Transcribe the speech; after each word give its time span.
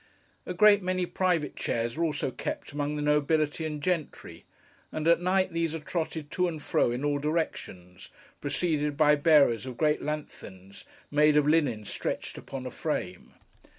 A 0.47 0.55
great 0.55 0.81
many 0.81 1.05
private 1.05 1.55
chairs 1.55 1.95
are 1.95 2.03
also 2.03 2.31
kept 2.31 2.71
among 2.71 2.95
the 2.95 3.03
nobility 3.03 3.65
and 3.65 3.79
gentry; 3.83 4.45
and 4.91 5.07
at 5.07 5.21
night 5.21 5.53
these 5.53 5.75
are 5.75 5.79
trotted 5.79 6.31
to 6.31 6.47
and 6.47 6.59
fro 6.59 6.89
in 6.89 7.05
all 7.05 7.19
directions, 7.19 8.09
preceded 8.39 8.97
by 8.97 9.15
bearers 9.15 9.67
of 9.67 9.77
great 9.77 10.01
lanthorns, 10.01 10.85
made 11.11 11.37
of 11.37 11.45
linen 11.47 11.85
stretched 11.85 12.39
upon 12.39 12.65
a 12.65 12.71
frame. 12.71 13.35